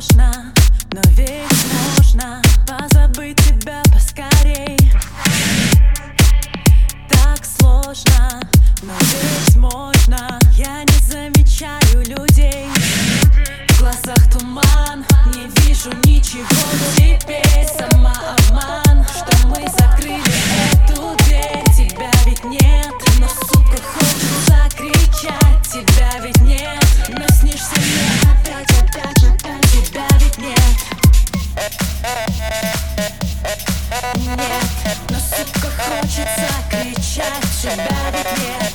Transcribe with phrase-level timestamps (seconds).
[0.00, 0.32] сложно,
[0.92, 1.66] но ведь
[1.98, 4.78] можно позабыть тебя поскорей.
[7.08, 8.40] Так сложно,
[8.82, 10.38] но ведь можно.
[10.56, 12.68] Я не замечаю людей.
[13.68, 16.46] В глазах туман, не вижу ничего
[16.96, 17.49] Теперь
[38.36, 38.69] Тебя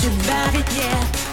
[0.00, 1.23] Тебя ведь нет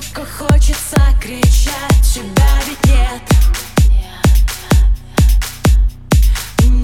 [0.00, 3.22] сука хочется кричать Тебя ведь нет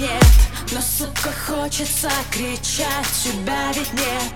[0.00, 0.24] Нет,
[0.72, 4.34] но сука хочется кричать Тебя ведь нет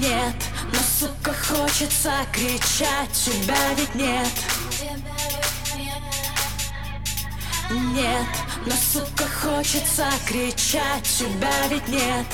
[0.00, 0.34] Нет,
[0.72, 4.28] но сука хочется кричать Тебя ведь нет
[7.70, 8.26] Нет,
[8.66, 12.26] но сука хочется кричать Тебя ведь нет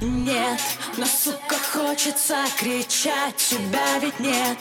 [0.00, 0.60] Нет,
[0.96, 4.58] но сука хочется кричать Тебя ведь нет.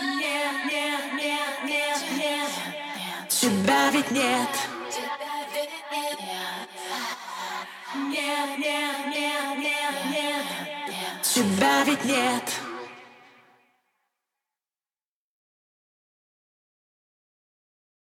[0.00, 4.48] Нет, нет, нет, нет, нет Тебя ведь нет
[7.94, 11.22] Нет, нет, нет, нет, нет.
[11.22, 12.67] Тебя ведь нет